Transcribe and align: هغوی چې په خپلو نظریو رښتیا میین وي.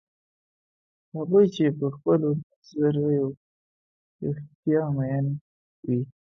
هغوی 1.15 1.45
چې 1.55 1.65
په 1.79 1.85
خپلو 1.95 2.29
نظریو 2.41 3.27
رښتیا 4.23 4.81
میین 4.95 5.25
وي. 5.85 5.99